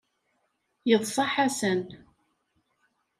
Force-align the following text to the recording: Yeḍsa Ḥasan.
Yeḍsa 0.89 1.25
Ḥasan. 1.33 1.81